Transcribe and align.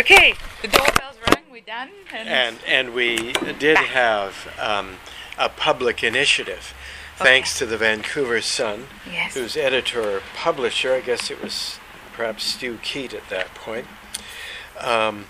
Okay, 0.00 0.32
the 0.62 0.68
doorbell's 0.68 1.16
rung. 1.26 1.42
we're 1.52 1.60
done? 1.60 1.90
And, 2.14 2.56
and 2.66 2.94
we 2.94 3.34
did 3.58 3.76
have 3.76 4.48
um, 4.58 4.96
a 5.36 5.50
public 5.50 6.02
initiative, 6.02 6.72
thanks 7.16 7.58
to 7.58 7.66
the 7.66 7.76
Vancouver 7.76 8.40
Sun, 8.40 8.86
Yes. 9.06 9.34
whose 9.34 9.58
editor 9.58 10.22
publisher, 10.34 10.94
I 10.94 11.00
guess 11.00 11.30
it 11.30 11.42
was 11.42 11.78
perhaps 12.14 12.44
Stu 12.44 12.78
Keate 12.82 13.12
at 13.12 13.28
that 13.28 13.54
point, 13.54 13.86
um, 14.80 15.26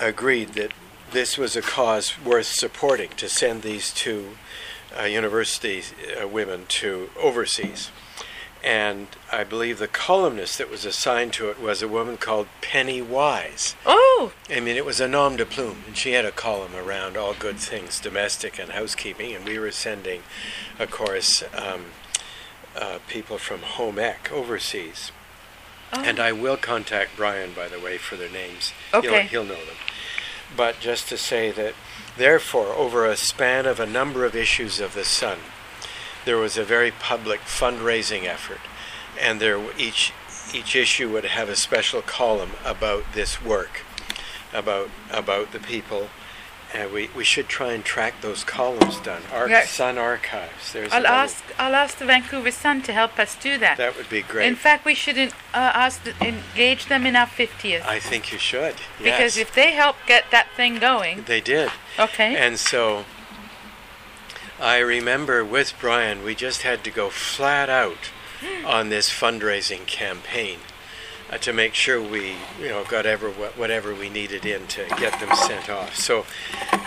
agreed 0.00 0.50
that 0.50 0.70
this 1.10 1.36
was 1.36 1.56
a 1.56 1.62
cause 1.62 2.14
worth 2.24 2.46
supporting 2.46 3.10
to 3.16 3.28
send 3.28 3.62
these 3.62 3.92
two 3.92 4.36
uh, 4.96 5.02
university 5.02 5.82
uh, 6.22 6.28
women 6.28 6.66
to 6.68 7.10
overseas. 7.20 7.90
And 8.64 9.08
I 9.32 9.42
believe 9.42 9.78
the 9.78 9.88
columnist 9.88 10.58
that 10.58 10.70
was 10.70 10.84
assigned 10.84 11.32
to 11.34 11.50
it 11.50 11.60
was 11.60 11.82
a 11.82 11.88
woman 11.88 12.16
called 12.16 12.46
Penny 12.60 13.02
Wise. 13.02 13.74
Oh, 13.84 14.32
I 14.48 14.60
mean, 14.60 14.76
it 14.76 14.84
was 14.84 15.00
a 15.00 15.08
nom 15.08 15.36
de 15.36 15.44
plume, 15.44 15.82
and 15.86 15.96
she 15.96 16.12
had 16.12 16.24
a 16.24 16.30
column 16.30 16.76
around 16.76 17.16
all 17.16 17.34
good 17.34 17.58
things, 17.58 17.98
domestic 17.98 18.60
and 18.60 18.70
housekeeping, 18.70 19.34
and 19.34 19.44
we 19.44 19.58
were 19.58 19.72
sending, 19.72 20.22
of 20.78 20.92
course, 20.92 21.42
um, 21.56 21.86
uh, 22.76 22.98
people 23.08 23.36
from 23.36 23.62
home 23.62 23.98
ec 23.98 24.30
overseas. 24.32 25.10
oh. 25.92 26.00
And 26.04 26.20
I 26.20 26.30
will 26.30 26.56
contact 26.56 27.16
Brian, 27.16 27.52
by 27.54 27.66
the 27.68 27.80
way, 27.80 27.98
for 27.98 28.14
their 28.16 28.30
names. 28.30 28.72
He'll, 28.92 29.00
Okay. 29.00 29.26
he'll 29.26 29.44
know 29.44 29.54
them. 29.66 29.76
But 30.56 30.78
just 30.78 31.08
to 31.08 31.18
say 31.18 31.50
that, 31.50 31.74
therefore, 32.16 32.68
over 32.74 33.06
a 33.06 33.16
span 33.16 33.66
of 33.66 33.80
a 33.80 33.86
number 33.86 34.24
of 34.24 34.36
issues 34.36 34.78
of 34.80 34.94
The 34.94 35.04
Sun, 35.04 35.38
there 36.24 36.36
was 36.36 36.56
a 36.56 36.64
very 36.64 36.90
public 36.90 37.40
fundraising 37.40 38.24
effort, 38.24 38.60
and 39.20 39.40
there 39.40 39.60
each 39.78 40.12
each 40.54 40.76
issue 40.76 41.10
would 41.10 41.24
have 41.24 41.48
a 41.48 41.56
special 41.56 42.02
column 42.02 42.50
about 42.64 43.04
this 43.14 43.42
work, 43.42 43.80
about 44.52 44.88
about 45.10 45.52
the 45.52 45.58
people, 45.60 46.08
and 46.74 46.92
we, 46.92 47.08
we 47.16 47.24
should 47.24 47.48
try 47.48 47.72
and 47.72 47.84
track 47.84 48.14
those 48.22 48.44
columns 48.44 48.98
down. 49.00 49.22
Our 49.32 49.48
Yeah. 49.48 49.64
Sun 49.66 49.98
Archives. 49.98 50.72
There's 50.72 50.92
I'll 50.92 51.06
ask. 51.06 51.42
I'll 51.58 51.74
ask 51.74 51.98
the 51.98 52.04
Vancouver 52.06 52.50
Sun 52.50 52.82
to 52.82 52.92
help 52.92 53.18
us 53.18 53.34
do 53.36 53.58
that. 53.58 53.76
That 53.78 53.96
would 53.96 54.08
be 54.08 54.22
great. 54.22 54.46
In 54.46 54.56
fact, 54.56 54.84
we 54.84 54.94
should 54.94 55.16
uh, 55.18 55.30
ask 55.54 56.02
the, 56.04 56.14
engage 56.24 56.86
them 56.86 57.06
in 57.06 57.16
our 57.16 57.26
fiftieth 57.26 57.84
I 57.86 57.98
think 57.98 58.32
you 58.32 58.38
should. 58.38 58.74
Yes. 58.74 59.02
because 59.02 59.36
if 59.36 59.54
they 59.54 59.72
help 59.72 59.96
get 60.06 60.24
that 60.30 60.48
thing 60.56 60.78
going, 60.78 61.22
they 61.26 61.40
did. 61.40 61.70
okay. 61.98 62.36
And 62.36 62.58
so 62.58 63.04
I 64.62 64.78
remember 64.78 65.44
with 65.44 65.74
Brian, 65.80 66.22
we 66.22 66.36
just 66.36 66.62
had 66.62 66.84
to 66.84 66.90
go 66.90 67.10
flat 67.10 67.68
out 67.68 68.10
on 68.64 68.90
this 68.90 69.10
fundraising 69.10 69.86
campaign 69.86 70.60
uh, 71.32 71.38
to 71.38 71.52
make 71.52 71.74
sure 71.74 72.00
we, 72.00 72.34
you 72.60 72.68
know, 72.68 72.84
got 72.84 73.04
ever 73.04 73.28
wha- 73.28 73.50
whatever 73.56 73.92
we 73.92 74.08
needed 74.08 74.46
in 74.46 74.68
to 74.68 74.84
get 74.98 75.18
them 75.18 75.34
sent 75.34 75.68
off. 75.68 75.96
So 75.96 76.26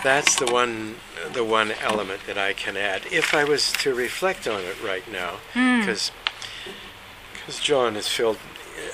that's 0.05 0.37
the 0.37 0.45
one, 0.45 0.95
the 1.33 1.43
one 1.43 1.73
element 1.81 2.21
that 2.27 2.37
I 2.37 2.53
can 2.53 2.77
add. 2.77 3.03
If 3.11 3.33
I 3.33 3.43
was 3.43 3.73
to 3.73 3.93
reflect 3.93 4.47
on 4.47 4.61
it 4.61 4.81
right 4.81 5.09
now, 5.11 5.39
because 5.53 6.11
John 7.59 7.95
has 7.95 8.07
filled 8.07 8.37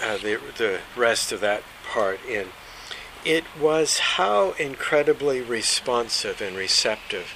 uh, 0.03 0.17
the 0.17 0.39
the 0.57 0.79
rest 0.95 1.31
of 1.31 1.39
that 1.41 1.61
part 1.87 2.19
in. 2.27 2.47
It 3.23 3.43
was 3.59 3.99
how 3.99 4.53
incredibly 4.53 5.41
responsive 5.41 6.41
and 6.41 6.55
receptive 6.57 7.27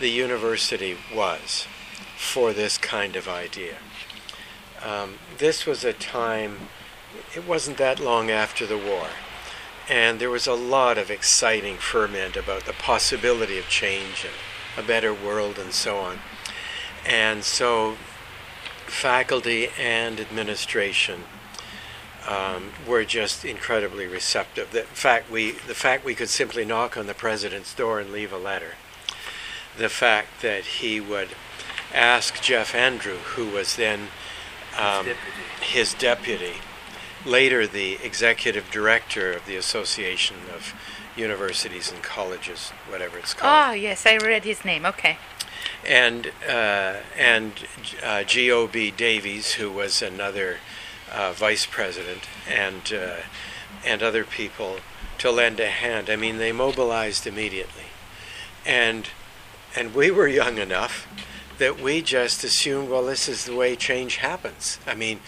the 0.00 0.10
university 0.10 0.96
was 1.14 1.66
for 2.16 2.52
this 2.52 2.78
kind 2.78 3.16
of 3.16 3.28
idea. 3.28 3.76
Um, 4.84 5.14
this 5.38 5.66
was 5.66 5.84
a 5.84 5.92
time, 5.92 6.68
it 7.34 7.46
wasn't 7.46 7.78
that 7.78 8.00
long 8.00 8.30
after 8.30 8.66
the 8.66 8.76
war, 8.76 9.08
and 9.88 10.18
there 10.18 10.30
was 10.30 10.46
a 10.46 10.54
lot 10.54 10.98
of 10.98 11.10
exciting 11.10 11.76
ferment 11.76 12.36
about 12.36 12.64
the 12.64 12.72
possibility 12.72 13.58
of 13.58 13.68
change 13.68 14.24
and 14.24 14.34
a 14.76 14.86
better 14.86 15.14
world 15.14 15.58
and 15.58 15.72
so 15.72 15.98
on. 15.98 16.18
And 17.06 17.44
so, 17.44 17.96
faculty 18.86 19.68
and 19.78 20.20
administration 20.20 21.24
um, 22.26 22.70
were 22.86 23.04
just 23.04 23.44
incredibly 23.44 24.06
receptive. 24.06 24.70
The 24.70 24.82
fact 24.82 25.30
we, 25.30 25.52
the 25.52 25.74
fact 25.74 26.04
we 26.04 26.14
could 26.14 26.28
simply 26.28 26.64
knock 26.64 26.96
on 26.96 27.06
the 27.06 27.14
president's 27.14 27.74
door 27.74 28.00
and 28.00 28.10
leave 28.10 28.32
a 28.32 28.38
letter, 28.38 28.72
the 29.78 29.88
fact 29.88 30.42
that 30.42 30.64
he 30.64 31.00
would 31.00 31.28
ask 31.92 32.40
Jeff 32.42 32.74
Andrew, 32.74 33.16
who 33.34 33.48
was 33.50 33.76
then 33.76 34.08
um, 34.78 35.06
deputy. 35.06 35.18
his 35.62 35.94
deputy, 35.94 36.52
later 37.24 37.66
the 37.66 37.98
executive 38.02 38.70
director 38.70 39.32
of 39.32 39.46
the 39.46 39.56
Association 39.56 40.36
of 40.54 40.74
Universities 41.16 41.92
and 41.92 42.02
Colleges, 42.02 42.70
whatever 42.88 43.18
it's 43.18 43.34
called 43.34 43.52
Ah, 43.52 43.72
yes, 43.72 44.04
I 44.06 44.16
read 44.16 44.44
his 44.44 44.64
name. 44.64 44.84
Okay. 44.84 45.16
and 45.86 46.32
uh, 46.48 46.96
and 47.16 47.52
uh, 48.02 48.24
G.O.B. 48.24 48.90
Davies, 48.92 49.54
who 49.54 49.70
was 49.70 50.02
another 50.02 50.58
uh, 51.12 51.32
vice 51.32 51.66
president, 51.66 52.22
and 52.48 52.92
uh, 52.92 53.20
and 53.84 54.02
other 54.02 54.24
people 54.24 54.78
to 55.18 55.30
lend 55.30 55.60
a 55.60 55.68
hand. 55.68 56.10
I 56.10 56.16
mean, 56.16 56.38
they 56.38 56.50
mobilized 56.52 57.26
immediately, 57.26 57.84
and 58.66 59.08
and 59.76 59.94
we 59.94 60.10
were 60.10 60.28
young 60.28 60.58
enough 60.58 61.06
that 61.58 61.80
we 61.80 62.02
just 62.02 62.42
assumed, 62.44 62.90
well, 62.90 63.04
this 63.04 63.28
is 63.28 63.44
the 63.44 63.54
way 63.54 63.76
change 63.76 64.16
happens. 64.16 64.78
I 64.86 64.94
mean. 64.94 65.20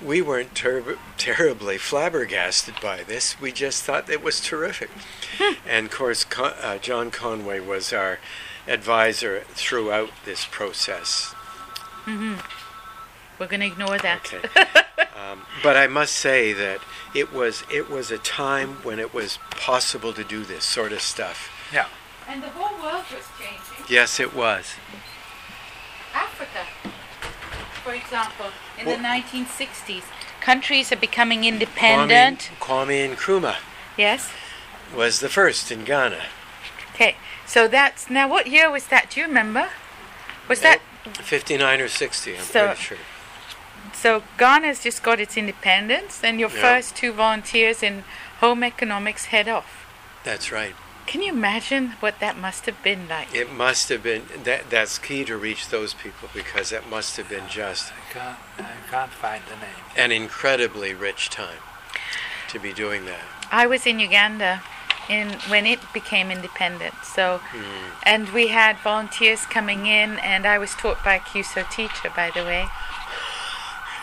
We 0.00 0.22
weren't 0.22 0.54
ter- 0.54 0.96
terribly 1.16 1.76
flabbergasted 1.76 2.76
by 2.80 3.02
this. 3.02 3.40
We 3.40 3.50
just 3.50 3.82
thought 3.82 4.08
it 4.08 4.22
was 4.22 4.40
terrific. 4.40 4.90
and 5.68 5.86
of 5.86 5.92
course, 5.92 6.22
Con- 6.22 6.54
uh, 6.62 6.78
John 6.78 7.10
Conway 7.10 7.58
was 7.58 7.92
our 7.92 8.20
advisor 8.68 9.40
throughout 9.48 10.10
this 10.24 10.46
process. 10.48 11.34
We're 12.06 13.46
going 13.46 13.60
to 13.60 13.66
ignore 13.66 13.98
that. 13.98 14.32
Okay. 14.32 14.48
um, 15.20 15.42
but 15.62 15.76
I 15.76 15.86
must 15.86 16.14
say 16.14 16.52
that 16.52 16.80
it 17.14 17.32
was 17.32 17.64
it 17.72 17.90
was 17.90 18.10
a 18.10 18.18
time 18.18 18.76
when 18.82 18.98
it 18.98 19.12
was 19.12 19.38
possible 19.50 20.12
to 20.12 20.24
do 20.24 20.44
this 20.44 20.64
sort 20.64 20.92
of 20.92 21.00
stuff. 21.00 21.50
Yeah. 21.72 21.86
And 22.28 22.42
the 22.42 22.48
whole 22.50 22.76
world 22.82 23.04
was 23.12 23.24
changing. 23.38 23.67
Yes, 23.88 24.20
it 24.20 24.34
was. 24.34 24.74
Africa, 26.14 26.66
for 27.84 27.94
example, 27.94 28.46
in 28.78 28.86
Well- 28.86 28.96
the 28.96 29.02
1960s, 29.02 30.04
countries 30.40 30.92
are 30.92 30.96
becoming 30.96 31.40
Kwame, 31.42 31.46
independent. 31.48 32.50
Kwame 32.60 33.14
Nkrumah 33.16 33.56
Yes. 33.96 34.30
was 34.94 35.20
the 35.20 35.28
first 35.28 35.70
in 35.70 35.84
Ghana. 35.84 36.22
Okay. 36.94 37.16
So 37.46 37.66
that's 37.68 38.10
now. 38.10 38.28
What 38.28 38.46
year 38.46 38.70
was 38.70 38.86
that? 38.86 39.10
Do 39.10 39.20
you 39.20 39.26
remember? 39.26 39.70
Was 40.48 40.60
that 40.60 40.80
59 41.22 41.80
or 41.80 41.88
60, 41.88 42.36
I'm 42.36 42.44
So- 42.44 42.66
pretty 42.68 42.82
sure. 42.82 42.98
so? 43.94 44.22
Ghana's 44.36 44.82
just 44.82 45.02
got 45.02 45.18
its 45.20 45.36
independence, 45.36 46.20
and 46.22 46.38
your 46.40 46.50
Yeah. 46.50 46.60
first 46.60 46.94
two 46.96 47.12
volunteers 47.12 47.82
in 47.82 48.04
home 48.40 48.62
economics 48.62 49.26
head 49.26 49.48
off. 49.48 49.86
That's 50.24 50.50
right. 50.52 50.74
Can 51.08 51.22
you 51.22 51.32
imagine 51.32 51.92
what 52.00 52.20
that 52.20 52.36
must 52.36 52.66
have 52.66 52.82
been 52.82 53.08
like? 53.08 53.34
It 53.34 53.50
must 53.50 53.88
have 53.88 54.02
been 54.02 54.24
that 54.44 54.68
that's 54.68 54.98
key 54.98 55.24
to 55.24 55.38
reach 55.38 55.68
those 55.70 55.94
people 55.94 56.28
because 56.34 56.70
it 56.70 56.86
must 56.88 57.16
have 57.16 57.28
been 57.30 57.48
just 57.48 57.92
I 57.92 58.12
can't, 58.12 58.38
I 58.58 58.90
can't 58.90 59.10
find 59.10 59.42
the 59.48 59.56
name. 59.56 59.74
an 59.96 60.12
incredibly 60.12 60.92
rich 60.92 61.30
time 61.30 61.62
to 62.50 62.58
be 62.58 62.74
doing 62.74 63.06
that. 63.06 63.24
I 63.50 63.66
was 63.66 63.86
in 63.86 63.98
Uganda 64.00 64.62
in 65.08 65.30
when 65.48 65.64
it 65.64 65.80
became 65.94 66.30
independent. 66.30 66.94
So, 67.02 67.38
Hmm. 67.52 67.90
and 68.02 68.28
we 68.34 68.48
had 68.48 68.76
volunteers 68.84 69.46
coming 69.46 69.86
in, 69.86 70.18
and 70.18 70.44
I 70.46 70.58
was 70.58 70.74
taught 70.74 71.02
by 71.02 71.14
a 71.14 71.20
CUSO 71.20 71.64
teacher, 71.70 72.10
by 72.14 72.28
the 72.30 72.44
way. 72.44 72.68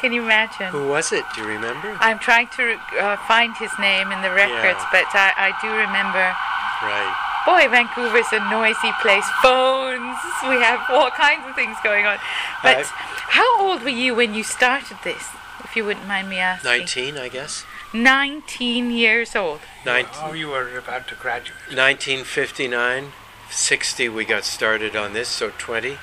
Can 0.02 0.12
you 0.12 0.24
imagine? 0.24 0.70
Who 0.70 0.88
was 0.88 1.12
it? 1.12 1.24
Do 1.36 1.42
you 1.42 1.48
remember? 1.48 1.96
I'm 2.02 2.18
trying 2.18 2.48
to 2.58 2.80
uh, 3.00 3.18
find 3.28 3.56
his 3.58 3.72
name 3.80 4.12
in 4.12 4.24
the 4.24 4.32
records, 4.32 4.82
Yeah. 4.82 4.90
but 4.92 5.06
I, 5.14 5.34
I 5.38 5.62
do 5.62 5.70
remember. 5.70 6.36
Right. 6.82 7.14
Boy, 7.46 7.68
Vancouver's 7.70 8.26
a 8.32 8.40
noisy 8.50 8.92
place. 9.02 9.26
Phones, 9.42 10.18
we 10.44 10.56
have 10.62 10.82
all 10.90 11.12
kinds 11.12 11.48
of 11.48 11.56
things 11.56 11.78
going 11.84 12.06
on. 12.06 12.18
But 12.64 12.78
I've- 12.78 12.90
how 12.94 13.62
old 13.62 13.84
were 13.84 13.90
you 13.90 14.16
when 14.16 14.34
you 14.34 14.44
started 14.44 14.98
this? 15.04 15.30
If 15.64 15.76
you 15.76 15.86
wouldn't 15.86 16.08
mind 16.08 16.30
me 16.30 16.38
asking. 16.40 16.70
19, 16.72 17.18
I 17.18 17.28
guess. 17.30 17.66
19 17.94 18.92
years 18.92 19.36
old. 19.36 19.60
Nin- 19.86 20.08
Oh, 20.22 20.34
you 20.34 20.50
were 20.50 20.78
about 20.78 21.08
to 21.10 21.16
graduate. 21.16 21.58
1959, 21.70 23.14
60 23.50 24.10
we 24.10 24.26
got 24.26 24.44
started 24.44 24.96
on 24.96 25.14
this, 25.14 25.28
so 25.30 25.52
20. 25.58 25.98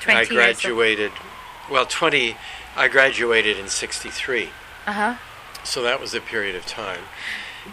20 0.00 0.18
I 0.18 0.20
years 0.22 0.28
old. 0.30 0.36
graduated, 0.36 1.12
well, 1.70 1.86
20, 1.86 2.36
I 2.76 2.88
graduated 2.88 3.58
in 3.58 3.68
63. 3.68 4.50
Uh 4.86 4.92
huh. 4.92 5.14
So 5.64 5.80
that 5.82 6.00
was 6.00 6.12
a 6.14 6.20
period 6.20 6.54
of 6.56 6.66
time. 6.66 7.00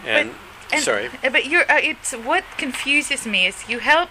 And, 0.06 0.34
And- 0.72 0.82
sorry, 0.82 1.06
uh, 1.22 1.30
But 1.30 1.46
you're. 1.46 1.70
Uh, 1.70 1.78
it's 1.82 2.12
what 2.12 2.44
confuses 2.56 3.26
me 3.26 3.46
is 3.46 3.68
you 3.68 3.78
help 3.80 4.08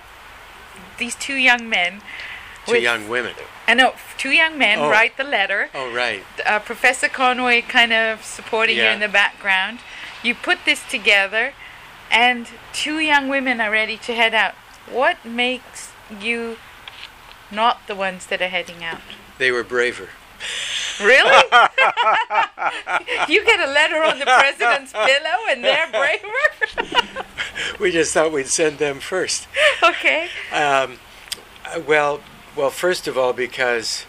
these 0.98 1.16
two 1.16 1.36
young 1.36 1.68
men. 1.69 2.02
two 2.68 2.80
young 2.80 3.10
women. 3.10 3.34
I 3.68 3.74
know 3.74 3.96
two 4.18 4.30
young 4.31 4.58
men 4.58 4.78
Oh. 4.80 4.90
write 4.90 5.18
the 5.18 5.24
letter. 5.24 5.69
Oh, 5.74 5.92
right. 5.92 6.24
Uh, 6.46 6.60
Professor 6.60 7.10
Conway 7.10 7.62
kind 7.62 7.92
of 7.92 8.24
supporting 8.24 8.78
you 8.78 8.84
in 8.84 9.00
the 9.00 9.08
background. 9.08 9.80
You 10.24 10.36
put 10.36 10.60
this 10.66 10.84
together. 10.84 11.54
and 12.13 12.48
two 12.74 13.00
young 13.00 13.30
women 13.30 13.62
are 13.62 13.72
ready 13.72 13.96
to 13.98 14.14
head 14.14 14.34
out. 14.34 14.54
What 14.86 15.24
makes 15.24 15.92
you 16.19 16.57
not 17.50 17.88
the 17.88 17.96
ones 17.96 18.25
that 18.25 18.42
are 18.42 18.50
heading 18.50 18.84
out? 18.84 19.00
They 19.38 19.50
were 19.50 19.64
braver. 19.64 20.10
Really? 21.00 21.30
you 23.30 23.46
get 23.46 23.60
a 23.60 23.72
letter 23.72 24.04
on 24.04 24.20
the 24.20 24.26
president's 24.26 24.92
pillow 24.94 25.38
and 25.50 25.64
they're 25.64 25.90
braver? 25.92 27.26
We 27.80 27.92
just 27.92 28.14
thought 28.14 28.32
we'd 28.32 28.48
send 28.48 28.78
them 28.80 29.00
first. 29.00 29.48
okay. 29.84 30.30
Um, 30.54 30.98
well, 31.86 32.22
well, 32.56 32.70
first 32.70 33.08
of 33.08 33.18
all, 33.18 33.34
because 33.34 34.06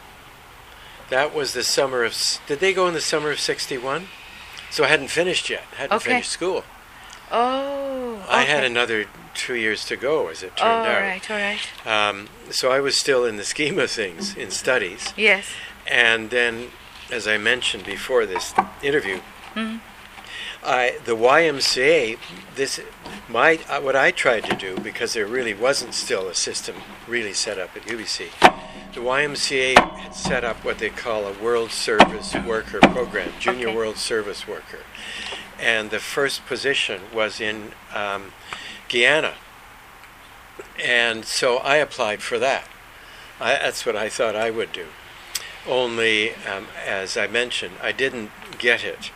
that 1.11 1.35
was 1.35 1.53
the 1.53 1.63
summer 1.63 2.03
of. 2.05 2.15
Did 2.47 2.61
they 2.61 2.73
go 2.73 2.87
in 2.89 2.95
the 2.95 3.01
summer 3.01 3.31
of 3.31 3.41
'61? 3.41 4.07
So 4.71 4.85
I 4.85 4.89
hadn't 4.89 5.09
finished 5.09 5.51
yet. 5.51 5.63
Hadn't 5.77 5.97
Okay. 5.97 6.11
finished 6.11 6.31
school. 6.31 6.65
Oh. 7.31 8.25
I 8.29 8.43
had 8.45 8.65
another 8.65 9.07
two 9.35 9.55
years 9.55 9.85
to 9.87 9.97
go, 9.97 10.29
as 10.29 10.43
it 10.43 10.53
Oh, 10.59 10.63
turned 10.63 10.87
all 10.87 10.87
out. 10.87 11.01
right, 11.01 11.31
all 11.31 11.37
right. 11.37 11.61
Um, 11.87 12.29
so 12.51 12.71
I 12.71 12.81
was 12.81 12.97
still 12.97 13.25
in 13.25 13.37
the 13.37 13.45
scheme 13.45 13.79
of 13.79 13.91
things 13.91 14.35
in 14.37 14.51
studies, 14.51 15.13
Yes. 15.17 15.47
And 15.87 16.31
then, 16.31 16.71
as 17.11 17.27
I 17.27 17.37
mentioned 17.39 17.85
before 17.85 18.27
this 18.27 18.55
interview, 18.83 19.21
Mhm. 19.55 19.81
I 20.65 20.99
the 21.05 21.17
YMCA. 21.17 22.17
This 22.55 22.81
my 23.29 23.59
uh, 23.69 23.81
what 23.81 23.97
I 23.97 24.11
tried 24.13 24.45
to 24.45 24.57
do 24.57 24.77
because 24.79 25.13
there 25.13 25.27
really 25.27 25.55
wasn't 25.55 25.93
still 25.95 26.29
a 26.29 26.35
system 26.35 26.77
really 27.09 27.33
set 27.33 27.59
up 27.59 27.77
at 27.77 27.83
UBC. 27.87 28.31
The 28.95 29.01
YMCA 29.01 29.75
had 29.99 30.15
set 30.15 30.45
up 30.45 30.65
what 30.65 30.79
they 30.79 30.91
call 30.91 31.27
a 31.27 31.33
World 31.33 31.71
Service 31.73 32.35
Worker 32.47 32.79
Program, 32.81 33.33
Junior 33.41 33.69
Okay. 33.69 33.77
World 33.77 33.97
Service 33.97 34.47
Worker, 34.47 34.81
and 35.59 35.91
the 35.91 35.99
first 35.99 36.47
position 36.47 37.01
was 37.13 37.41
in 37.41 37.73
um, 37.95 38.33
Guyana. 38.89 39.35
And 40.83 41.25
so 41.25 41.57
I 41.59 41.77
applied 41.77 42.23
for 42.23 42.39
that. 42.39 42.65
I, 43.41 43.55
that's 43.55 43.85
what 43.87 43.97
I 43.97 44.09
thought 44.09 44.37
I 44.37 44.51
would 44.51 44.73
do. 44.73 44.87
Only, 45.67 46.35
um, 46.35 46.67
as 46.87 47.17
I 47.17 47.27
mentioned, 47.27 47.75
I 47.83 47.93
didn't 47.93 48.31
get 48.59 48.85
it. 48.85 49.11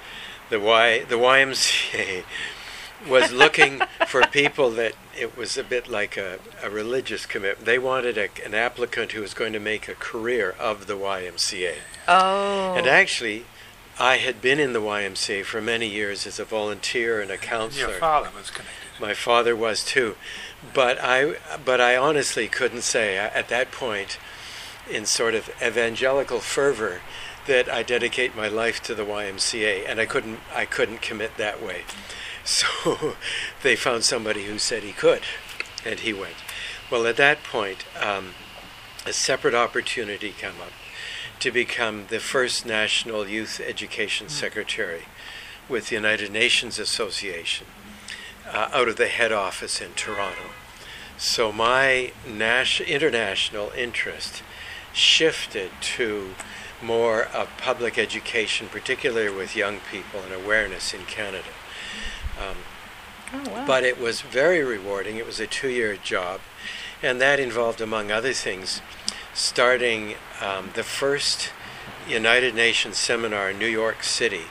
The 0.50 0.60
Y, 0.60 1.00
the 1.00 1.16
YMCA 1.16 2.22
was 3.08 3.32
looking 3.32 3.80
for 4.06 4.22
people 4.22 4.70
that 4.70 4.94
it 5.16 5.36
was 5.36 5.56
a 5.56 5.64
bit 5.64 5.88
like 5.88 6.16
a, 6.16 6.38
a 6.62 6.70
religious 6.70 7.26
commitment. 7.26 7.66
They 7.66 7.78
wanted 7.78 8.16
a, 8.16 8.28
an 8.44 8.54
applicant 8.54 9.12
who 9.12 9.20
was 9.20 9.34
going 9.34 9.52
to 9.52 9.60
make 9.60 9.88
a 9.88 9.94
career 9.94 10.54
of 10.58 10.86
the 10.86 10.94
YMCA. 10.94 11.74
Oh. 12.06 12.74
And 12.76 12.86
actually, 12.86 13.44
I 13.98 14.18
had 14.18 14.42
been 14.42 14.60
in 14.60 14.72
the 14.72 14.80
YMCA 14.80 15.44
for 15.44 15.60
many 15.60 15.88
years 15.88 16.26
as 16.26 16.38
a 16.38 16.44
volunteer 16.44 17.20
and 17.20 17.30
a 17.30 17.38
counselor. 17.38 17.90
Your 17.90 17.98
father 17.98 18.30
was 18.36 18.50
connected. 18.50 19.00
My 19.00 19.14
father 19.14 19.54
was 19.54 19.84
too, 19.84 20.16
but 20.72 20.98
I 21.02 21.36
but 21.62 21.80
I 21.82 21.96
honestly 21.96 22.48
couldn't 22.48 22.82
say 22.82 23.18
at 23.18 23.48
that 23.48 23.70
point, 23.70 24.18
in 24.90 25.06
sort 25.06 25.34
of 25.34 25.50
evangelical 25.62 26.40
fervor, 26.40 27.00
that 27.46 27.68
I 27.68 27.82
dedicate 27.82 28.36
my 28.36 28.48
life 28.48 28.82
to 28.84 28.94
the 28.94 29.04
YMCA, 29.04 29.88
and 29.88 30.00
I 30.00 30.06
couldn't 30.06 30.40
I 30.54 30.64
couldn't 30.64 31.02
commit 31.02 31.36
that 31.36 31.62
way. 31.62 31.82
So 32.44 33.16
they 33.62 33.74
found 33.76 34.04
somebody 34.04 34.44
who 34.44 34.58
said 34.58 34.82
he 34.82 34.92
could, 34.92 35.22
and 35.84 36.00
he 36.00 36.12
went. 36.12 36.36
Well, 36.90 37.06
at 37.06 37.16
that 37.16 37.42
point, 37.42 37.84
um, 38.00 38.34
a 39.04 39.12
separate 39.12 39.54
opportunity 39.54 40.30
came 40.30 40.60
up 40.60 40.72
to 41.40 41.50
become 41.50 42.06
the 42.08 42.20
first 42.20 42.64
national 42.64 43.28
youth 43.28 43.60
education 43.60 44.28
secretary 44.28 45.02
with 45.68 45.88
the 45.88 45.96
United 45.96 46.30
Nations 46.30 46.78
Association 46.78 47.66
uh, 48.48 48.68
out 48.72 48.88
of 48.88 48.96
the 48.96 49.08
head 49.08 49.32
office 49.32 49.80
in 49.80 49.92
Toronto. 49.94 50.50
So 51.18 51.50
my 51.50 52.12
nas- 52.26 52.80
international 52.80 53.70
interest 53.76 54.42
shifted 54.96 55.70
to 55.80 56.34
more 56.82 57.24
of 57.26 57.48
public 57.58 57.98
education, 57.98 58.68
particularly 58.70 59.30
with 59.34 59.54
young 59.54 59.78
people 59.90 60.20
and 60.20 60.32
awareness 60.32 60.92
in 60.94 61.02
Canada. 61.04 61.48
Um, 62.40 62.56
Oh, 63.34 63.50
wow. 63.50 63.64
but 63.66 63.82
it 63.82 63.98
was 64.00 64.20
very 64.20 64.62
rewarding. 64.62 65.16
It 65.16 65.26
was 65.26 65.40
a 65.40 65.48
two 65.48 65.68
year 65.68 65.96
job, 65.96 66.40
and 67.02 67.20
that 67.20 67.40
involved, 67.40 67.80
among 67.80 68.12
other 68.12 68.32
things, 68.32 68.80
starting 69.34 70.14
um, 70.40 70.70
the 70.74 70.84
first 70.84 71.50
United 72.08 72.54
Nations 72.54 72.98
seminar 72.98 73.50
in 73.50 73.58
New 73.58 73.66
York 73.66 74.04
City 74.04 74.44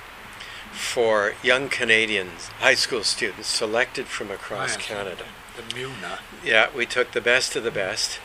for 0.74 1.36
young 1.42 1.70
Canadians, 1.70 2.48
high 2.60 2.76
school 2.76 3.04
students 3.06 3.48
selected 3.48 4.08
from 4.08 4.30
across 4.30 4.76
Right. 4.76 4.84
Canada. 4.86 5.24
The 5.56 5.64
Muna. 5.74 6.20
Yeah, 6.44 6.68
we 6.76 6.86
took 6.86 7.14
the 7.14 7.22
best 7.22 7.56
of 7.56 7.64
the 7.64 7.72
best. 7.72 8.20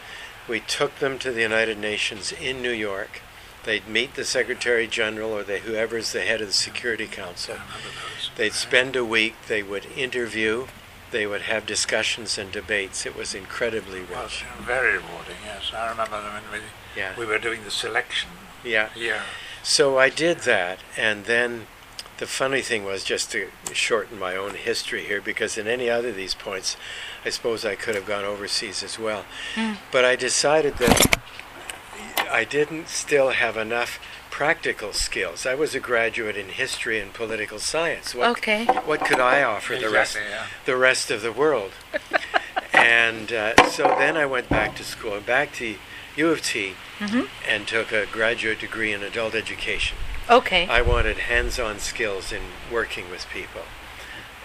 We 0.48 0.60
took 0.60 0.96
them 0.98 1.18
to 1.20 1.30
the 1.32 1.42
United 1.42 1.78
Nations 1.78 2.32
in 2.32 2.62
New 2.62 2.72
York. 2.72 3.20
They'd 3.64 3.86
meet 3.86 4.14
the 4.14 4.24
Secretary 4.24 4.86
General 4.86 5.32
or 5.32 5.42
the, 5.44 5.58
whoever's 5.58 6.12
the 6.12 6.22
head 6.22 6.40
of 6.40 6.46
the 6.48 6.52
Security 6.52 7.04
I 7.04 7.08
Council. 7.14 7.54
remember 7.54 7.74
those. 8.16 8.30
They'd 8.36 8.52
spend 8.54 8.96
a 8.96 9.04
week, 9.04 9.34
they 9.48 9.62
would 9.62 9.86
interview, 9.96 10.66
they 11.10 11.26
would 11.26 11.42
have 11.42 11.66
discussions 11.66 12.38
and 12.38 12.50
debates. 12.50 13.04
It 13.04 13.14
was 13.16 13.34
incredibly 13.34 14.02
Well, 14.10 14.28
very 14.62 14.94
rewarding, 14.96 15.36
yes. 15.44 15.72
I 15.74 15.90
remember 15.90 16.22
them 16.22 16.32
when 16.50 16.60
we, 16.62 16.66
Yeah. 16.96 17.12
we 17.18 17.26
were 17.26 17.38
doing 17.38 17.64
the 17.64 17.70
selection 17.70 18.30
Yeah. 18.64 18.88
Yeah. 18.96 19.22
So 19.62 19.98
I 19.98 20.08
did 20.08 20.38
that, 20.40 20.78
and 20.96 21.26
then 21.26 21.66
the 22.20 22.26
funny 22.26 22.60
thing 22.60 22.84
was 22.84 23.02
just 23.02 23.32
to 23.32 23.48
shorten 23.72 24.18
my 24.18 24.36
own 24.36 24.54
history 24.54 25.04
here, 25.06 25.20
because 25.22 25.56
in 25.58 25.66
any 25.66 25.88
other 25.90 26.10
of 26.10 26.16
these 26.16 26.34
points, 26.34 26.76
I 27.24 27.30
suppose 27.30 27.64
I 27.64 27.74
could 27.74 27.94
have 27.94 28.04
gone 28.06 28.24
overseas 28.24 28.82
as 28.82 28.98
well. 28.98 29.24
Mm. 29.54 29.78
But 29.90 30.04
I 30.04 30.16
decided 30.16 30.76
that 30.76 31.18
I 32.30 32.44
didn't 32.44 32.88
still 32.88 33.30
have 33.30 33.56
enough 33.56 33.98
practical 34.30 34.92
skills. 34.92 35.46
I 35.46 35.54
was 35.54 35.74
a 35.74 35.80
graduate 35.80 36.36
in 36.36 36.50
history 36.50 37.00
and 37.00 37.12
political 37.12 37.58
science. 37.58 38.14
What, 38.14 38.28
Okay. 38.38 38.64
what 38.66 39.00
could 39.04 39.18
I 39.18 39.42
offer 39.42 39.76
the 39.76 39.88
rest 39.90 40.16
Exactly, 40.16 40.30
yeah. 40.30 40.46
the 40.66 40.76
rest 40.76 41.10
of 41.10 41.22
the 41.22 41.32
world? 41.32 41.72
and 42.74 43.32
uh, 43.32 43.68
so 43.70 43.84
then 43.98 44.16
I 44.18 44.26
went 44.26 44.48
back 44.50 44.76
to 44.76 44.84
school, 44.84 45.14
and 45.14 45.24
back 45.26 45.52
to 45.54 45.76
U 46.16 46.28
of 46.30 46.42
T, 46.42 46.74
Mhm. 46.98 47.28
and 47.48 47.66
took 47.66 47.92
a 47.92 48.04
graduate 48.04 48.60
degree 48.60 48.92
in 48.92 49.02
adult 49.02 49.34
education. 49.34 49.96
Okay. 50.28 50.66
I 50.68 50.82
wanted 50.82 51.18
hands-on 51.18 51.78
skills 51.78 52.32
in 52.32 52.42
working 52.72 53.10
with 53.10 53.26
people, 53.32 53.62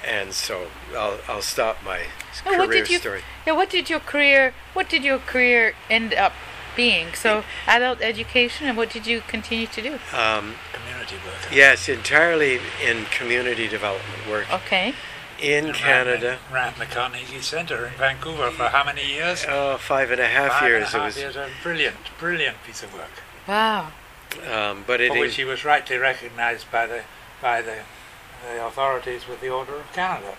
and 0.06 0.33
so 0.33 0.68
I'll 0.95 1.19
I'll 1.27 1.42
stop 1.42 1.77
my 1.83 2.01
career 2.44 2.58
what 2.60 2.72
did 2.72 2.89
you- 2.89 3.00
story. 3.00 3.22
Yeah, 3.46 3.53
what 3.53 3.70
did 3.70 3.89
your 3.89 4.00
career 4.00 4.53
what 4.74 4.89
did 4.89 5.03
your 5.03 5.20
career 5.20 5.74
end 5.89 6.13
up 6.13 6.34
being? 6.75 7.13
So 7.13 7.44
adult 7.67 8.01
education 8.01 8.67
and 8.67 8.75
what 8.77 8.89
did 8.89 9.05
you 9.08 9.22
continue 9.27 9.67
to 9.67 9.82
do? 9.82 9.94
Um, 10.13 10.55
Community 10.74 11.15
worker. 11.25 11.50
yes, 11.53 11.88
entirely 11.88 12.60
in 12.84 13.05
community 13.05 13.67
development 13.67 14.27
work 14.29 14.51
Okay. 14.51 14.94
in 15.39 15.67
And 15.67 15.75
Canada. 15.75 16.38
Ran 16.50 16.50
the, 16.50 16.53
ran 16.53 16.74
the 16.79 16.86
Carnegie 16.96 17.41
Center 17.41 17.86
in 17.88 17.94
Vancouver 17.94 18.50
for 18.51 18.65
how 18.70 18.84
many 18.84 19.05
years? 19.05 19.46
Oh, 19.48 19.77
five 19.77 20.10
and 20.12 20.20
a 20.20 20.27
half 20.27 20.51
Five 20.53 20.63
and 20.63 20.74
a 20.74 20.77
years. 20.79 20.91
half 20.91 21.01
it 21.01 21.05
was, 21.05 21.17
years. 21.17 21.36
A 21.36 21.48
brilliant, 21.63 21.98
brilliant 22.20 22.58
piece 22.65 22.82
of 22.84 22.94
work. 22.94 23.12
Wow. 23.48 23.91
Um, 24.51 24.84
but 24.88 25.01
it 25.01 25.12
for 25.12 25.20
which 25.20 25.32
is- 25.32 25.36
he 25.38 25.46
was 25.46 25.63
rightly 25.65 25.98
recognized 25.98 26.72
by 26.72 26.86
the 26.86 27.04
by 27.42 27.62
the, 27.62 27.80
the 28.44 28.65
authorities 28.65 29.27
with 29.27 29.42
the 29.42 29.50
Order 29.50 29.75
of 29.75 29.92
Canada. 29.94 30.36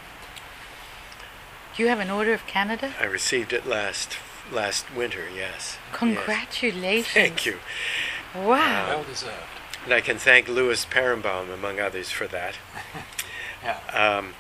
You 1.77 1.89
have 1.89 2.01
an 2.01 2.11
Order 2.11 2.33
of 2.33 2.47
Canada? 2.47 2.95
I 2.99 3.05
received 3.05 3.53
it 3.53 3.67
last 3.67 4.17
last 4.51 4.93
winter. 4.95 5.25
Yes. 5.29 5.37
Yes. 5.37 5.79
Congratulations. 5.93 7.09
Thank 7.13 7.45
you. 7.47 7.59
Wow. 8.35 8.87
Well 8.89 9.05
deserved. 9.05 9.35
And 9.85 9.93
I 9.95 10.01
can 10.01 10.19
thank 10.19 10.49
Louis 10.49 10.85
Perenbaum, 10.87 11.53
among 11.53 11.79
others, 11.81 12.11
for 12.11 12.27
that. 12.29 12.57
Yeah. 13.65 13.79
Um, 14.19 14.35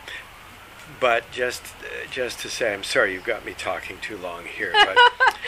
but 1.00 1.28
just 1.32 1.74
just 2.12 2.38
to 2.40 2.48
say, 2.48 2.72
I'm 2.72 2.84
sorry 2.84 3.12
you've 3.12 3.24
got 3.24 3.44
me 3.44 3.54
talking 3.58 3.98
too 4.00 4.16
long 4.16 4.44
here. 4.44 4.72
But 4.72 4.96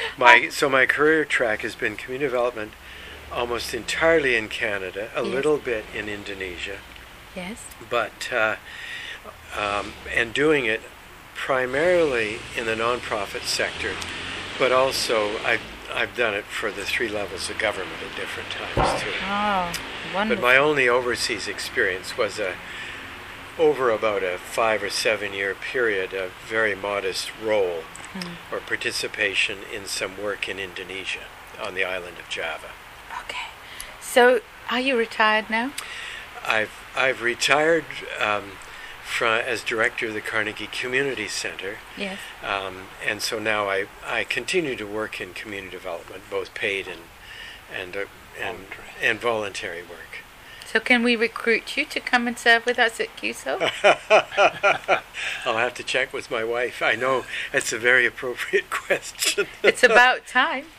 my 0.19 0.49
so 0.49 0.69
my 0.69 0.85
career 0.85 1.25
track 1.25 1.61
has 1.61 1.77
been 1.77 1.95
community 1.95 2.27
development, 2.29 2.73
almost 3.33 3.75
entirely 3.75 4.37
in 4.37 4.49
Canada, 4.49 5.11
a 5.15 5.23
Yes. 5.23 5.33
little 5.35 5.59
bit 5.59 5.85
in 5.95 6.09
Indonesia, 6.09 6.79
yes. 7.37 7.63
but 7.91 8.33
uh, 8.33 8.57
um, 9.57 9.93
and 10.15 10.33
doing 10.35 10.65
it 10.67 10.81
primarily 11.35 12.39
in 12.57 12.67
the 12.67 12.75
nonprofit 12.75 13.43
sector, 13.43 13.93
but 14.59 14.73
also 14.73 15.39
I've 15.45 15.63
I've 15.95 16.15
done 16.15 16.35
it 16.35 16.45
for 16.45 16.71
the 16.71 16.85
three 16.85 17.09
levels 17.09 17.49
of 17.49 17.59
government 17.59 17.97
at 18.11 18.15
different 18.15 18.51
times 18.51 19.01
too. 19.03 19.09
Oh, 19.25 19.73
wonderful. 20.15 20.43
But 20.43 20.43
my 20.43 20.57
only 20.59 20.87
overseas 20.89 21.49
experience 21.49 22.19
was 22.19 22.39
a 22.39 22.55
over 23.59 23.91
about 23.91 24.23
a 24.23 24.37
five 24.39 24.83
or 24.83 24.91
seven 24.91 25.33
year 25.33 25.55
period, 25.55 26.13
a 26.13 26.31
very 26.47 26.75
modest 26.75 27.31
role 27.43 27.85
Hmm. 28.13 28.35
or 28.55 28.61
participation 28.61 29.59
in 29.73 29.85
some 29.87 30.17
work 30.23 30.49
in 30.49 30.59
Indonesia 30.59 31.25
on 31.63 31.75
the 31.75 31.85
island 31.85 32.19
of 32.19 32.27
Java. 32.31 32.71
Okay. 33.25 33.47
So, 34.01 34.41
are 34.71 34.81
you 34.81 34.97
retired 34.97 35.49
now? 35.51 35.73
I've 36.47 36.73
I've 36.97 37.23
retired 37.23 37.85
um, 38.21 38.53
fro- 39.05 39.41
as 39.47 39.63
director 39.63 40.07
of 40.09 40.15
the 40.15 40.21
Carnegie 40.21 40.69
Community 40.71 41.29
Center. 41.29 41.77
Yes. 41.97 42.19
Um, 42.43 42.89
and 43.07 43.21
so 43.23 43.39
now 43.39 43.69
I, 43.69 43.87
I 44.07 44.25
continue 44.25 44.77
to 44.77 44.87
work 44.87 45.21
in 45.21 45.35
community 45.35 45.71
development, 45.73 46.23
both 46.31 46.55
paid 46.55 46.87
and 46.89 47.03
and 47.75 47.97
uh, 47.97 48.05
and, 48.41 48.59
Voluntary. 48.59 48.89
and 49.03 49.21
voluntary 49.21 49.83
work. 49.83 50.25
So 50.65 50.81
can 50.81 51.03
we 51.03 51.17
recruit 51.17 51.77
you 51.79 51.85
to 51.87 51.99
come 51.99 52.29
and 52.29 52.39
serve 52.39 52.67
with 52.67 52.79
us 52.79 53.01
at 53.01 53.09
CUSO? 53.17 53.59
I'll 55.47 55.57
have 55.57 55.73
to 55.75 55.83
check 55.83 56.13
with 56.13 56.31
my 56.31 56.45
wife. 56.45 56.83
I 56.83 56.95
know 56.95 57.25
it's 57.55 57.73
a 57.73 57.79
very 57.79 58.05
appropriate 58.07 58.69
question. 58.71 59.47
it's 59.63 59.83
about 59.83 60.27
time. 60.27 60.67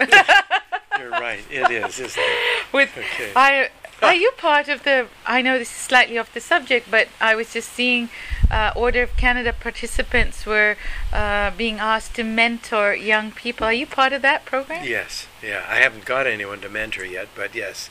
You're 0.99 1.09
right. 1.09 1.39
It 1.49 1.71
is, 1.71 1.99
isn't 1.99 2.21
it? 2.21 2.65
with 2.73 2.89
Okay. 2.97 3.31
I 3.35 3.69
are 4.01 4.13
you 4.13 4.31
part 4.37 4.69
of 4.69 4.83
the 4.83 5.07
I 5.25 5.41
know 5.41 5.57
this 5.59 5.69
is 5.69 5.75
slightly 5.75 6.17
off 6.17 6.33
the 6.33 6.39
subject, 6.39 6.89
but 6.89 7.07
I 7.19 7.35
was 7.35 7.51
just 7.53 7.69
seeing 7.73 8.09
uh, 8.49 8.71
Order 8.75 9.03
of 9.03 9.15
Canada 9.17 9.53
participants 9.53 10.45
were 10.45 10.77
uh, 11.11 11.51
being 11.57 11.79
asked 11.79 12.15
to 12.15 12.23
mentor 12.23 12.93
young 12.93 13.31
people. 13.31 13.65
Are 13.65 13.73
you 13.73 13.85
part 13.85 14.13
of 14.13 14.21
that 14.21 14.45
program? 14.45 14.85
Yes. 14.85 15.27
Yeah. 15.43 15.65
I 15.69 15.75
haven't 15.75 16.05
got 16.05 16.27
anyone 16.27 16.61
to 16.61 16.69
mentor 16.69 17.03
yet, 17.05 17.27
but 17.35 17.53
yes, 17.53 17.89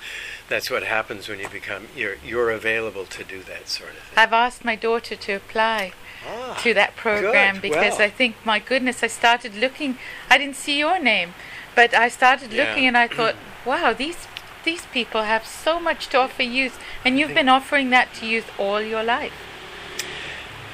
that's 0.49 0.71
what 0.71 0.83
happens 0.83 1.29
when 1.29 1.38
you 1.41 1.49
become 1.49 1.88
you're 1.97 2.17
you're 2.27 2.50
available 2.50 3.05
to 3.07 3.23
do 3.25 3.43
that 3.43 3.69
sort 3.69 3.91
of 3.91 3.97
thing. 3.99 4.19
I've 4.19 4.33
asked 4.33 4.65
my 4.65 4.77
daughter 4.77 5.15
to 5.17 5.33
apply 5.33 5.93
Ah, 6.27 6.59
to 6.65 6.75
that 6.75 6.97
program 6.97 7.55
good. 7.57 7.62
because 7.62 7.99
Well. 7.99 8.03
I 8.09 8.11
think, 8.11 8.35
my 8.45 8.59
goodness, 8.59 9.03
I 9.05 9.07
started 9.07 9.55
looking. 9.55 9.99
I 10.29 10.37
didn't 10.37 10.57
see 10.57 10.77
your 10.79 10.99
name, 10.99 11.33
but 11.78 11.94
I 11.94 12.08
started 12.08 12.52
Yeah. 12.52 12.64
looking 12.64 12.88
and 12.88 12.99
I 12.99 13.06
thought, 13.06 13.37
wow, 13.64 13.92
these 13.92 14.26
these 14.64 14.85
people 14.87 15.23
have 15.23 15.47
so 15.47 15.78
much 15.78 16.08
to 16.08 16.18
offer 16.18 16.42
youth, 16.42 16.76
and 17.04 17.11
you've 17.18 17.37
been 17.40 17.49
offering 17.49 17.90
that 17.90 18.08
to 18.16 18.26
youth 18.26 18.49
all 18.58 18.82
your 18.82 19.04
life. 19.04 19.37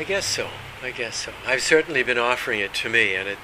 I 0.00 0.04
guess 0.04 0.25
so. 0.25 0.49
I 0.82 0.90
guess 0.90 1.16
so. 1.25 1.32
I've 1.46 1.62
certainly 1.62 2.02
been 2.02 2.18
offering 2.18 2.61
it 2.61 2.73
to 2.82 2.88
me, 2.88 3.14
and 3.14 3.28
it 3.28 3.38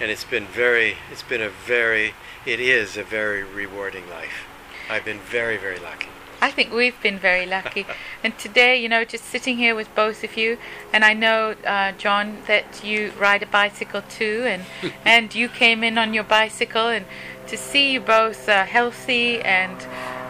and 0.00 0.08
it's 0.12 0.28
been 0.36 0.46
very. 0.46 0.90
It's 1.10 1.26
been 1.32 1.42
a 1.42 1.50
very. 1.50 2.14
It 2.46 2.60
is 2.60 2.96
a 2.96 3.02
very 3.02 3.42
rewarding 3.42 4.06
life. 4.08 4.46
I've 4.88 5.04
been 5.04 5.22
very 5.38 5.58
very 5.66 5.80
lucky. 5.90 6.08
I 6.42 6.50
think 6.50 6.72
we've 6.72 7.00
been 7.02 7.18
very 7.18 7.46
lucky. 7.46 7.86
and 8.24 8.36
today, 8.38 8.80
you 8.80 8.88
know, 8.88 9.04
just 9.04 9.24
sitting 9.24 9.58
here 9.58 9.74
with 9.74 9.94
both 9.94 10.24
of 10.24 10.36
you, 10.36 10.58
and 10.92 11.04
I 11.04 11.12
know, 11.12 11.54
uh, 11.66 11.92
John, 11.92 12.38
that 12.46 12.82
you 12.84 13.12
ride 13.18 13.42
a 13.42 13.46
bicycle 13.46 14.02
too, 14.02 14.44
and 14.46 14.64
and 15.04 15.34
you 15.34 15.48
came 15.48 15.84
in 15.84 15.98
on 15.98 16.14
your 16.14 16.24
bicycle, 16.24 16.88
and 16.88 17.04
to 17.46 17.56
see 17.56 17.92
you 17.92 18.00
both 18.00 18.48
uh, 18.48 18.64
healthy 18.64 19.40
and 19.40 19.76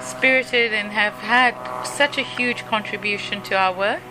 spirited 0.03 0.73
and 0.73 0.91
have 0.93 1.15
had 1.15 1.55
such 1.85 2.17
a 2.19 2.23
huge 2.23 2.65
contribution 2.65 3.43
to 3.43 3.55
our 3.55 3.73
work 3.73 4.03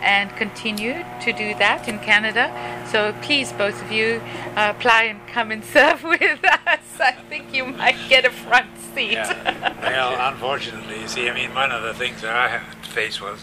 and 0.00 0.30
continue 0.36 1.04
to 1.20 1.32
do 1.32 1.54
that 1.54 1.88
in 1.88 1.98
Canada. 1.98 2.52
So 2.90 3.14
please, 3.22 3.52
both 3.52 3.82
of 3.82 3.90
you, 3.90 4.20
uh, 4.56 4.72
apply 4.76 5.04
and 5.04 5.26
come 5.26 5.50
and 5.50 5.64
serve 5.76 6.04
with 6.04 6.44
us. 6.44 6.83
I 7.00 7.12
think 7.12 7.54
you 7.54 7.66
might 7.66 7.96
get 8.08 8.24
a 8.24 8.30
front 8.30 8.70
seat. 8.94 9.12
Yeah. 9.12 9.80
well, 9.82 10.32
unfortunately, 10.32 11.00
you 11.00 11.08
see, 11.08 11.28
I 11.28 11.34
mean, 11.34 11.54
one 11.54 11.72
of 11.72 11.82
the 11.82 11.94
things 11.94 12.22
that 12.22 12.34
I 12.34 12.48
had 12.48 12.82
to 12.82 12.88
face 12.90 13.20
was 13.20 13.40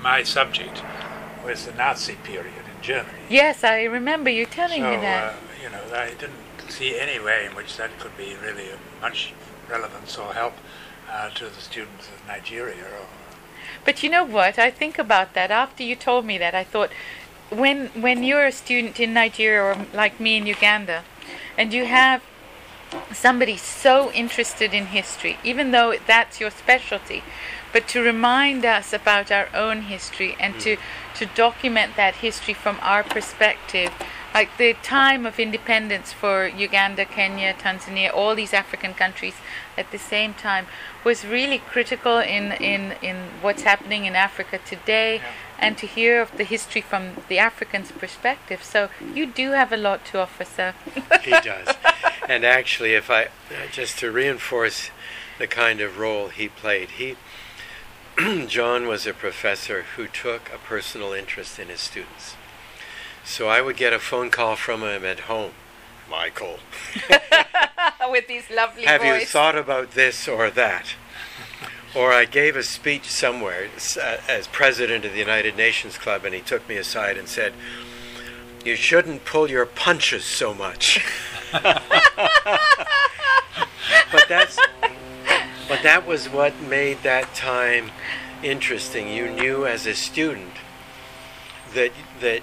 my 0.00 0.22
subject 0.22 0.82
was 1.44 1.66
the 1.66 1.72
Nazi 1.72 2.16
period 2.22 2.64
in 2.74 2.82
Germany. 2.82 3.18
Yes, 3.28 3.64
I 3.64 3.84
remember 3.84 4.30
you 4.30 4.46
telling 4.46 4.82
so, 4.82 4.90
me 4.90 4.96
that. 4.96 5.34
Uh, 5.34 5.36
you 5.62 5.70
know, 5.70 5.80
I 5.94 6.10
didn't 6.10 6.44
see 6.68 6.98
any 6.98 7.22
way 7.22 7.46
in 7.46 7.54
which 7.54 7.76
that 7.76 7.98
could 7.98 8.16
be 8.16 8.34
really 8.42 8.70
of 8.70 8.78
much 9.00 9.32
relevance 9.68 10.16
or 10.16 10.32
help 10.32 10.54
uh, 11.10 11.30
to 11.30 11.44
the 11.46 11.60
students 11.60 12.08
of 12.08 12.26
Nigeria. 12.26 12.84
Or, 12.84 13.06
But 13.84 14.02
you 14.02 14.10
know 14.10 14.24
what? 14.24 14.58
I 14.58 14.70
think 14.70 14.98
about 14.98 15.34
that. 15.34 15.50
After 15.50 15.82
you 15.82 15.96
told 15.96 16.24
me 16.24 16.38
that, 16.38 16.54
I 16.54 16.64
thought, 16.64 16.90
when 17.50 17.88
when 17.88 18.24
you're 18.24 18.46
a 18.46 18.52
student 18.52 18.98
in 18.98 19.12
Nigeria 19.14 19.62
or 19.62 19.86
like 19.92 20.18
me 20.18 20.36
in 20.36 20.46
Uganda, 20.46 21.04
and 21.56 21.72
you 21.72 21.84
have 21.84 22.22
somebody 23.12 23.56
so 23.56 24.10
interested 24.12 24.72
in 24.74 24.86
history, 24.86 25.38
even 25.44 25.70
though 25.70 25.94
that's 26.06 26.40
your 26.40 26.50
specialty, 26.50 27.22
but 27.72 27.88
to 27.88 28.00
remind 28.02 28.64
us 28.64 28.92
about 28.92 29.30
our 29.30 29.48
own 29.54 29.82
history 29.82 30.36
and 30.38 30.54
hmm. 30.54 30.60
to 30.60 30.76
to 31.14 31.26
document 31.26 31.96
that 31.96 32.16
history 32.16 32.54
from 32.54 32.78
our 32.82 33.02
perspective. 33.02 33.92
Like 34.34 34.56
the 34.58 34.74
time 34.82 35.26
of 35.26 35.38
independence 35.38 36.12
for 36.12 36.48
Uganda, 36.48 37.04
Kenya, 37.04 37.54
Tanzania, 37.54 38.12
all 38.12 38.34
these 38.34 38.52
African 38.52 38.92
countries 38.92 39.34
at 39.78 39.92
the 39.92 39.98
same 39.98 40.34
time 40.34 40.66
was 41.04 41.24
really 41.24 41.58
critical 41.58 42.18
in, 42.18 42.50
in, 42.52 42.96
in 43.00 43.16
what's 43.42 43.62
happening 43.62 44.06
in 44.06 44.16
Africa 44.16 44.58
today 44.66 45.22
and 45.58 45.78
to 45.78 45.86
hear 45.86 46.20
of 46.20 46.36
the 46.36 46.42
history 46.42 46.80
from 46.80 47.10
the 47.28 47.38
African's 47.38 47.92
perspective. 47.92 48.64
So 48.64 48.88
you 49.14 49.24
do 49.24 49.52
have 49.52 49.72
a 49.72 49.76
lot 49.76 50.04
to 50.06 50.20
offer, 50.20 50.44
sir. 50.44 50.74
He 51.22 51.30
does. 51.30 51.68
And 52.28 52.44
actually, 52.44 52.94
if 52.94 53.10
I 53.10 53.28
just 53.72 53.98
to 53.98 54.10
reinforce 54.10 54.90
the 55.38 55.46
kind 55.46 55.80
of 55.80 55.98
role 55.98 56.28
he 56.28 56.48
played, 56.48 56.90
he 56.90 57.16
John 58.46 58.86
was 58.86 59.06
a 59.06 59.12
professor 59.12 59.84
who 59.96 60.06
took 60.06 60.50
a 60.52 60.58
personal 60.58 61.12
interest 61.12 61.58
in 61.58 61.68
his 61.68 61.80
students. 61.80 62.36
So 63.24 63.48
I 63.48 63.60
would 63.60 63.76
get 63.76 63.92
a 63.92 63.98
phone 63.98 64.30
call 64.30 64.54
from 64.54 64.82
him 64.82 65.04
at 65.04 65.20
home. 65.20 65.52
Michael, 66.10 66.58
With 68.10 68.28
these 68.28 68.50
lovely 68.50 68.84
have 68.84 69.00
voice. 69.00 69.20
you 69.22 69.26
thought 69.26 69.56
about 69.56 69.92
this 69.92 70.28
or 70.28 70.50
that? 70.50 70.94
Or 71.94 72.12
I 72.12 72.26
gave 72.26 72.56
a 72.56 72.62
speech 72.62 73.08
somewhere 73.08 73.68
uh, 74.00 74.18
as 74.28 74.46
president 74.48 75.04
of 75.04 75.12
the 75.12 75.18
United 75.18 75.56
Nations 75.56 75.96
Club, 75.96 76.24
and 76.24 76.34
he 76.34 76.40
took 76.42 76.68
me 76.68 76.76
aside 76.76 77.16
and 77.16 77.26
said, 77.26 77.54
"You 78.64 78.76
shouldn't 78.76 79.24
pull 79.24 79.48
your 79.48 79.64
punches 79.64 80.24
so 80.24 80.52
much." 80.52 81.04
but 81.52 81.82
that's 84.28 84.58
but 85.68 85.82
that 85.82 86.04
was 86.06 86.28
what 86.28 86.58
made 86.62 87.02
that 87.02 87.34
time 87.34 87.90
interesting. 88.42 89.08
You 89.08 89.30
knew 89.30 89.66
as 89.66 89.86
a 89.86 89.94
student 89.94 90.52
that 91.74 91.92
that 92.20 92.42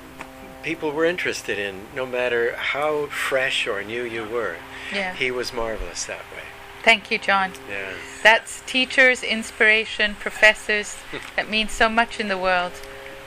people 0.64 0.92
were 0.92 1.06
interested 1.06 1.58
in, 1.58 1.88
no 1.96 2.06
matter 2.06 2.56
how 2.56 3.08
fresh 3.08 3.66
or 3.68 3.84
new 3.84 4.04
you 4.04 4.24
were. 4.24 4.58
yeah. 4.94 5.14
He 5.16 5.32
was 5.32 5.52
marvelous 5.54 6.06
that 6.06 6.20
way. 6.36 6.44
Thank 6.84 7.10
you, 7.12 7.18
John. 7.20 7.52
Yeah. 7.70 7.94
That's 8.24 8.62
teachers, 8.66 9.24
inspiration, 9.24 10.16
professors. 10.20 10.98
that 11.36 11.50
means 11.50 11.72
so 11.72 11.90
much 11.90 12.20
in 12.20 12.28
the 12.28 12.38
world. 12.38 12.72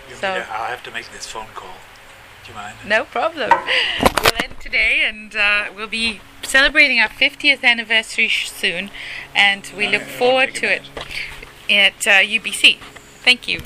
you 0.08 0.14
So- 0.16 0.32
mean, 0.34 0.42
uh, 0.42 0.46
I'll 0.50 0.66
have 0.66 0.82
to 0.84 0.90
make 0.90 1.10
this 1.12 1.26
phone 1.26 1.46
call. 1.54 1.74
Do 2.44 2.50
you 2.52 2.56
mind? 2.56 2.76
No 2.86 3.04
problem. 3.04 3.50
We'll 3.50 4.42
end 4.42 4.60
today 4.60 5.02
and 5.06 5.34
uh, 5.34 5.66
we'll 5.74 5.88
be 5.88 6.20
celebrating 6.42 7.00
our 7.00 7.08
50th 7.08 7.64
anniversary 7.64 8.28
sh- 8.28 8.50
soon, 8.50 8.90
and 9.34 9.70
we 9.76 9.86
look 9.86 10.02
Alright, 10.02 10.18
forward 10.18 10.54
to 10.56 10.66
it 10.66 10.82
at 11.70 12.06
uh, 12.06 12.20
UBC. 12.20 12.78
Thank 13.24 13.48
you. 13.48 13.60